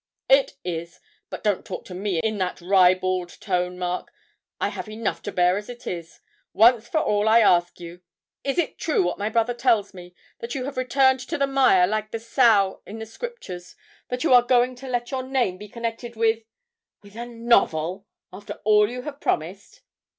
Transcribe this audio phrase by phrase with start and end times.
[0.29, 0.99] 'It is;
[1.29, 4.09] but don't talk to me in that ribald tone, Mark;
[4.59, 6.21] I have enough to bear as it is.
[6.53, 8.01] Once for all I ask you,
[8.43, 11.85] Is it true what my brother tells me, that you have returned to the mire
[11.85, 13.75] like the sow in the Scriptures;
[14.09, 16.45] that you are going to let your name be connected with
[17.03, 19.83] with a novel, after all you have promised?'